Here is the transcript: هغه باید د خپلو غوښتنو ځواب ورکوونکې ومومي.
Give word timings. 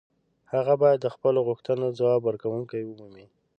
هغه 0.53 0.73
باید 0.81 0.99
د 1.01 1.07
خپلو 1.15 1.39
غوښتنو 1.47 1.85
ځواب 1.99 2.21
ورکوونکې 2.25 2.79
ومومي. 2.83 3.25